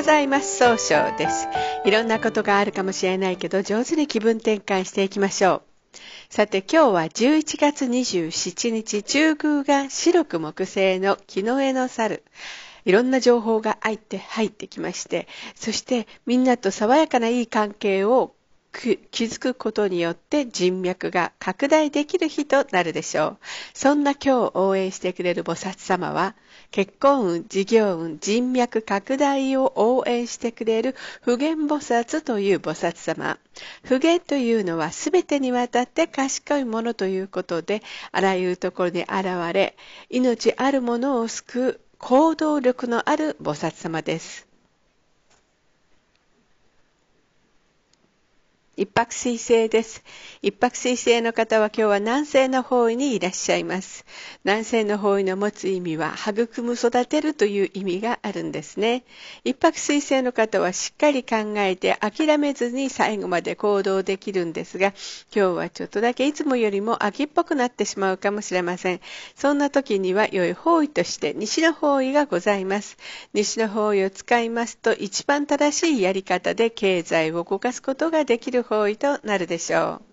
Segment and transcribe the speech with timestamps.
[0.00, 0.56] ございます。
[0.56, 1.46] 総称です。
[1.84, 5.62] いろんなことがあるかもしれないけど上手に気分転換していきましょう。
[6.30, 12.24] さて今日は11月27日中宮が白く木製の木の絵の猿。
[12.86, 18.32] いろんな情報が入って入ってきましてそしてみんなと爽やかないい関係を
[19.10, 23.38] 築くことによって人脈が拡大できる日となるでしょう。
[23.74, 26.34] そんな今日応援してくれる菩薩様は、
[26.70, 33.38] 結婚運、事業運、人脈拡大を応援してくれる普賢菩薩という菩薩様。
[33.82, 39.76] 普賢というのは全てにわたって賢いものということで、あらゆるところに現れ、
[40.08, 44.49] 命あるものを救う行動力のある菩薩様です。
[48.80, 50.02] 一泊水星です。
[50.40, 54.06] 一泊水星の方は今日は南西の方位にいらっしゃいます。
[54.42, 59.04] 南西の方位の持つ意味は育む育てるという意味があるんですね。
[59.44, 64.94] 一泊水星の方はしっかり考えて諦めずに最後まで行動できるんですが、
[65.36, 69.00] 今日はちょっとだけいつもよりも秋っぽくなってしまうかもしれません。
[69.36, 72.96] そんな時には良い方位として西の方位がございます。
[73.34, 80.09] 西の方位を使いますと一番正しいやり方で経済を動かすことができる方位となるでしょう。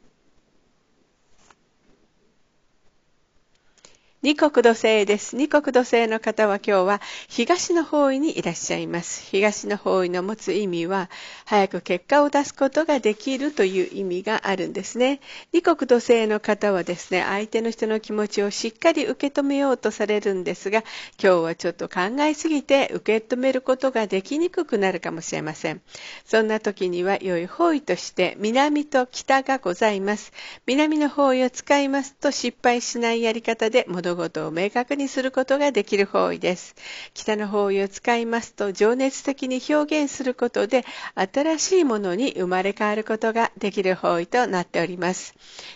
[4.24, 5.36] 二国土星です。
[5.36, 9.24] 二国土星の方は今日は東の方位にいらっしゃいます。
[9.30, 11.12] 東の方位の持つ意味は、
[11.46, 15.20] 早く結果を出すことができるという意味があるんですね。
[15.54, 20.84] 二国土星の方はですね、相手の人の気持ちをしっかり受け止めようとされるんですが、
[21.22, 25.82] 今日はちょっと考えすぎて受け止めることができにくくなるかもしれません。
[26.26, 30.34] そんな時には良い方位として南と北がございます。
[30.66, 36.76] 南の方位を使いますと失敗しないやり方で戻物事を明確にすることができる方位です。
[37.14, 40.86] 北の方位を使いますと情熱的に表現することで
[41.16, 45.36] 新しいものに生まれ変わることができる方位となっております。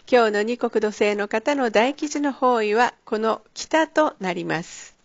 [0.10, 5.02] 今日の二国土星の方の大吉の方位はこの北となります。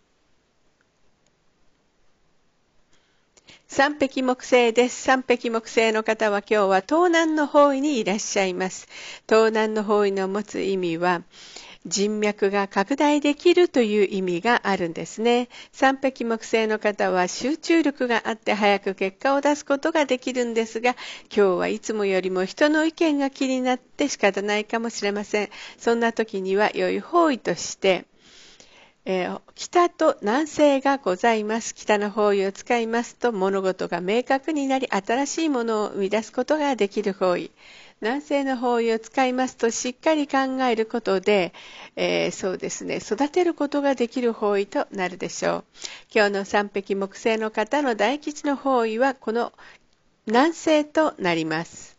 [3.68, 5.02] 三匹木星です。
[5.02, 8.88] 三匹木星の方は今日は東南の方位にいらっしゃいます。
[9.28, 11.22] 東南の方位の持つ意味は、
[11.86, 15.48] 人脈が拡大できるという意味があるんですね。
[15.72, 20.96] 三匹木星の方は集中力があって早く結果を出すことができるんですが、
[21.34, 25.50] 今日はいつもよりも人の意見が気になって仕方ないかもしれません。
[25.78, 28.04] そんな時には良い方位として、
[29.08, 31.76] えー、北と南西がございます。
[31.76, 37.52] 北の方位を使いますと物事が明確になり新しいものを生み出すことができる方位。
[38.00, 41.54] 南西の方位を使いますとしっかり考えることで、
[41.94, 45.64] えー、そうですね育てることができる方位となるでしょう
[46.14, 49.52] 今日の三匹木星の方の大吉の方位はこの
[50.26, 51.95] 南西となります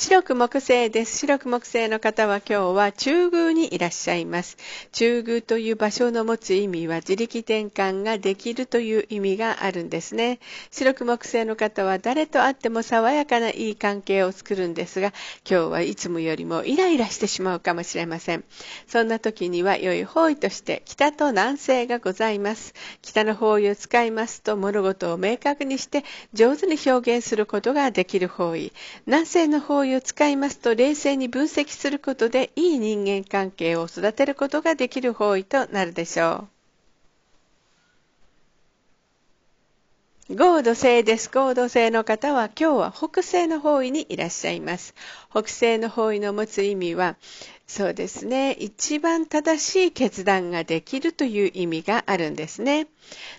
[0.00, 1.18] 白く木星です。
[1.18, 4.56] 白く木星の方は今日は中宮にいらっしゃいます。
[4.92, 10.38] 中宮という場所の持つ意味は自力転換ができるという意味があるんですね。
[10.70, 15.12] 白く木星の方は誰と会っても爽やかないい関係を作るんですが、
[15.46, 18.44] 今日はいつもよりもイライラしてしまうかもしれません。
[18.88, 22.72] そんな時には良い方位として北と南西がございます。
[23.02, 28.72] 北の方位を使いますと物事を明確にして上手に表現することができる方位。
[29.04, 36.60] 南西の方位を使いますと冷静に分析することでいい人間関係を育てることができる方位となるでしょう。
[40.32, 41.28] 合土星です。
[41.28, 44.94] 合土星の方は今日は北西の方位にいらっしゃいます。
[45.28, 47.16] 北西の方位の持つ意味は、
[47.72, 48.50] そうですね。
[48.58, 52.88] 一番正しい決断ができるという意味があるんですね。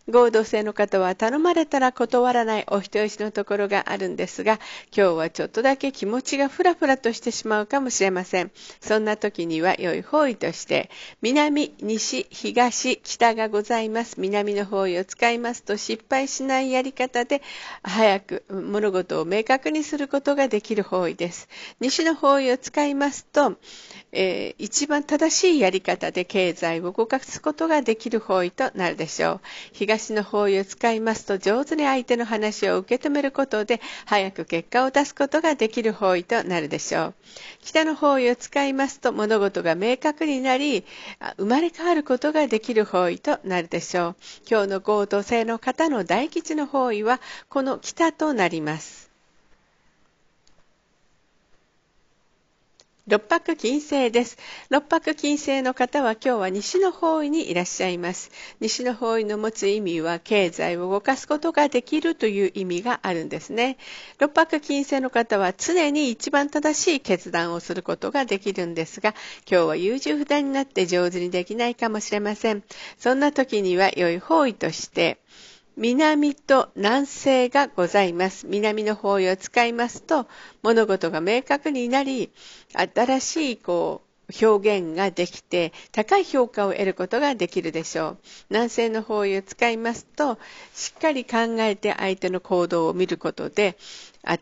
[0.09, 4.61] 合同性の方は頼まれたら断らないお人よしのところがあるんですが、
[4.95, 8.51] 今日はちょっとだけ気持ちがふらふらとしてしまうかもしれません。
[8.79, 10.89] そんな時には良い方位として、
[11.21, 14.15] 南、西、東、北がございます。
[14.17, 17.41] 南の方位を使いますと失敗しないやり方で、
[17.83, 21.49] 早く物事を明確にすることができる方位です。
[21.81, 29.41] 西の方位を使いますと、ー、一番正しいやり方で経済を動かすことができる方位となるでしょう。
[29.73, 37.13] 東の方位を使いますと上手に相手の話を受け止めることで早く結果を出すことができる方位となるでしょう。
[37.61, 40.85] 北の方位を使いますと物事が明確になり
[41.37, 44.15] 生まれ変わることができる方位となるでしょう。
[44.49, 49.10] 今日の合同性の方の大吉の方位はこの北となります。
[53.11, 54.37] 六白金星です。
[54.69, 58.31] 六白金星の方は今日は西の方位にいらっしゃいます。
[58.61, 63.75] 西の方位の持つ意味は経済を動かすことができるという意味があるんですね。
[64.17, 69.13] 六白金星の方は常に一番正しい決断をすることができるんですが、
[69.45, 72.63] 今日は優柔不断になって上手にできないかもしれません。
[72.97, 75.17] そんな時には良い方位として、
[75.81, 78.45] 南と南西がございます。
[78.45, 80.27] 南の方位を使いますと、
[80.61, 82.29] 物事が明確になり、
[82.95, 88.17] 新しいこう表現ができて、高い評価を得ることができるでしょう。
[88.51, 90.37] 南西の方位を使いますと、
[90.75, 93.75] しっかり考えて相手の行動を見ることで、
[94.23, 94.37] 相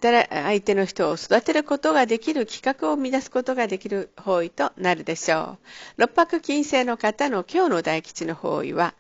[0.60, 5.58] 手の人を育てることができる企画を生み出すことができる方位となるでしょ
[5.98, 6.02] う。
[6.02, 8.94] 六白金星の方の今日の大吉の方位は、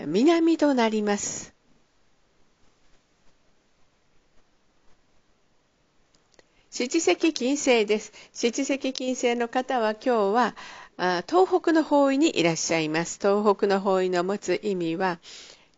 [0.00, 1.57] 南となります。
[6.78, 8.12] 七石金星です。
[8.32, 10.54] 七石金星の方は今日は
[11.26, 13.18] 東北の方位にいらっしゃいます。
[13.20, 15.18] 東北の方位の持つ意味は、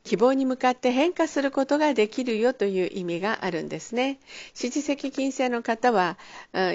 [0.04, 4.18] 希望に向かって変化することができるよという意味があるんですね。
[4.52, 6.18] 七石金星の方は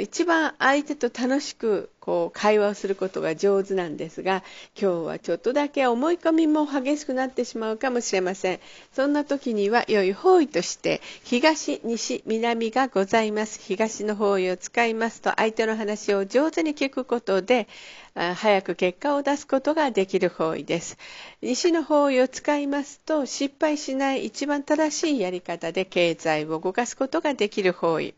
[0.02, 4.44] 一番相手と楽しくこう会話をすることが上手なんですが
[4.80, 8.60] 今日はちょっとだけ思い込みも激しくなってしまうかもしれません。
[8.94, 13.60] そんな時には良い方位として東西南がございます。
[13.60, 17.68] 東の方位を使いますと相手の話を上手に聞くことで
[18.14, 21.00] 早く結果を出すことができる方位です。
[21.42, 28.14] 西の方位を使いますと失敗しない一番正しいやり方で経済を動かすことができる方位。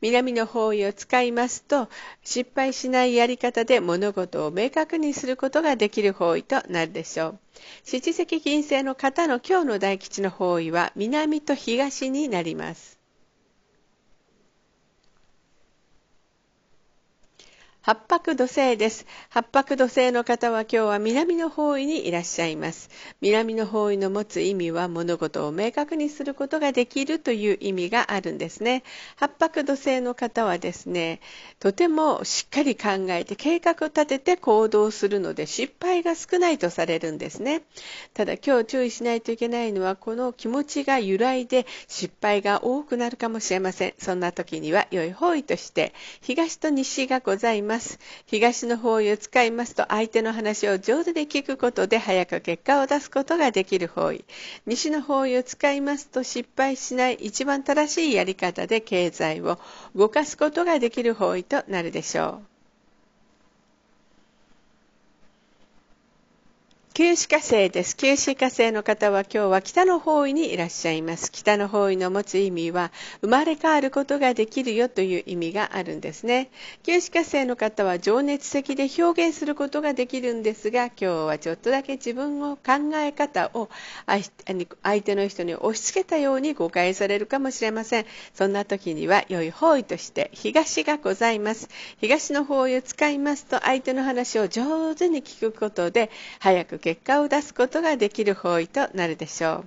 [0.00, 1.88] 南の方位を使いますと
[2.22, 7.38] 失敗しないやり方で物事を明確にすることができる方位となるでしょう。
[7.84, 12.97] 七石金星の方の今日の大吉の方位は南と東になります。
[17.88, 19.06] 八白土星です。
[19.30, 22.90] 八白土星の方は今日は南の方位にいらっしゃいます。
[23.22, 28.82] 南の方位の持つ意味は物事を明確にすることができるという意味があるんですね。
[29.16, 31.20] 八白土星の方はですね、
[31.60, 37.62] とてもしっかり考えて計画を立てて行動するので失敗が少ないとされるんですね。
[38.12, 43.94] ただ今日注意しないといけないのはこの気持ちが由来で失敗が多くなるかもしれません。
[43.96, 47.77] そんな時には良い方位として東と西がございます。
[47.78, 47.98] ます。
[48.26, 54.24] 東の方位を使いますと相手の話を上手で聞くことで早く結果を出すことができる方位。
[54.66, 59.58] 西の方位を使いますと失敗しない一番正しいやり方で経済を
[59.94, 62.57] 動かすことができる方位となるでしょう。
[66.98, 67.96] 九死火星です。
[67.96, 71.30] 九死火星の方は今日は北の方位にいらっしゃいます。
[71.30, 72.90] 北の方位の持つ意味は
[73.20, 76.50] 生まれ変わることができるよという意味があるんですね。
[76.82, 83.68] 九死火星の方は情熱的で表現することができるんですが、今日はちょっとだけ自分の考え方を
[84.02, 88.06] 相手の人に押し付けたように誤解されるかもしれません。
[88.34, 91.68] そんな時には良い方位として東がございます。
[92.00, 96.10] 東の方位を使いますと相手の話を上手に聞くことで
[96.40, 99.64] 早く結果を出すことができる方位となるでしょう。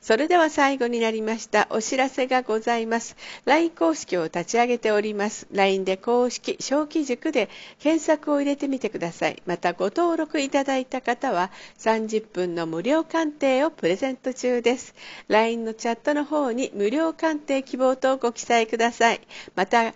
[0.00, 3.16] それでは最後になりましたお知らせがございます。
[3.44, 5.46] LINE 公式を立ち上げております。
[5.52, 7.48] LINE で公式小規塾で
[7.78, 9.40] 検索を入れてみてください。
[9.46, 14.96] またご登録いただいた方は30分の無料鑑定をプレゼント中です。
[15.28, 19.20] LINE のチャットの方に無料鑑定希望とご記載ください。
[19.54, 19.94] また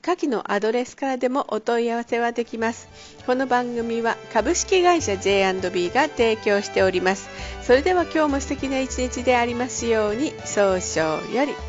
[0.00, 2.88] 下記のアドレスからでもお問い合わせはできます。
[3.26, 7.28] この番組は株式会社 J&B が提供しております。
[7.62, 11.67] それでは今日も素敵な一日でありますように、早々より。